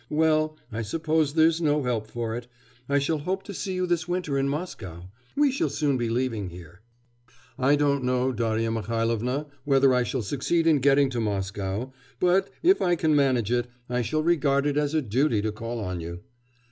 Well, 0.09 0.57
I 0.71 0.81
suppose 0.81 1.35
there's 1.35 1.61
no 1.61 1.83
help 1.83 2.07
for 2.07 2.35
it. 2.35 2.47
I 2.89 2.97
shall 2.97 3.19
hope 3.19 3.43
to 3.43 3.53
see 3.53 3.73
you 3.75 3.85
this 3.85 4.07
winter 4.07 4.35
in 4.35 4.49
Moscow. 4.49 5.11
We 5.35 5.51
shall 5.51 5.69
soon 5.69 5.95
be 5.95 6.09
leaving 6.09 6.49
here.' 6.49 6.81
'I 7.59 7.75
don't 7.75 8.03
know, 8.03 8.31
Darya 8.31 8.71
Mihailovna, 8.71 9.45
whether 9.63 9.93
I 9.93 10.01
shall 10.01 10.23
succeed 10.23 10.65
in 10.65 10.79
getting 10.79 11.11
to 11.11 11.19
Moscow, 11.19 11.93
but, 12.19 12.49
if 12.63 12.81
I 12.81 12.95
can 12.95 13.15
manage 13.15 13.51
it, 13.51 13.67
I 13.91 14.01
shall 14.01 14.23
regard 14.23 14.65
it 14.65 14.75
as 14.75 14.95
a 14.95 15.03
duty 15.03 15.39
to 15.43 15.51
call 15.51 15.79
on 15.79 15.99
you. 15.99 16.21